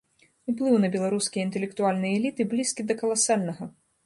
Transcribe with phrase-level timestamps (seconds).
[0.51, 3.63] Уплыў на беларускія інтэлектуальныя эліты блізкі да каласальнага.